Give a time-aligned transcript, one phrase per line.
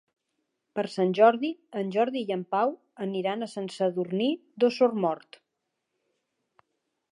[0.77, 1.51] Per Sant Jordi
[1.81, 2.73] en Jordi i en Pau
[3.07, 4.33] aniran a Sant Sadurní
[4.65, 5.41] d'Osormort.